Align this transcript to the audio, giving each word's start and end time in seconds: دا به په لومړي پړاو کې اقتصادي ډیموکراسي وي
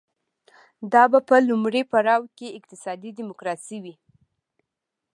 دا 0.93 1.03
به 1.11 1.19
په 1.29 1.35
لومړي 1.49 1.81
پړاو 1.91 2.23
کې 2.37 2.55
اقتصادي 2.57 3.09
ډیموکراسي 3.17 3.77
وي 3.83 3.95